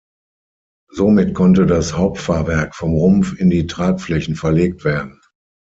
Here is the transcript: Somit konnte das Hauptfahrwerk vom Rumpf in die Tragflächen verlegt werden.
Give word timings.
Somit 0.89 1.35
konnte 1.35 1.67
das 1.67 1.93
Hauptfahrwerk 1.95 2.73
vom 2.73 2.95
Rumpf 2.95 3.37
in 3.39 3.51
die 3.51 3.67
Tragflächen 3.67 4.35
verlegt 4.35 4.83
werden. 4.83 5.21